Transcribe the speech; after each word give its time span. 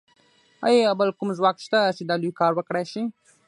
ایا 0.67 0.89
بل 0.99 1.09
کوم 1.17 1.29
ځواک 1.37 1.57
شته 1.65 1.79
چې 1.97 2.03
دا 2.05 2.15
لوی 2.21 2.33
کار 2.39 2.51
وکړای 2.55 2.85
شي 2.91 3.03